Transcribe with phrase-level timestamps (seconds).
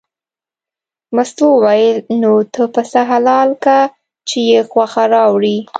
[1.15, 3.77] مستو وویل نو ته پسه حلال که
[4.27, 5.57] چې یې غوښه راوړې.